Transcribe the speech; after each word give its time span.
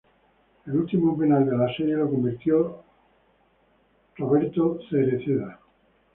El 0.65 0.77
último 0.77 1.15
penal 1.15 1.45
de 1.45 1.55
la 1.55 1.71
serie 1.77 1.93
lo 1.95 2.09
convirtió 2.09 2.83
Roberto 4.15 4.79
Cereceda. 4.89 5.59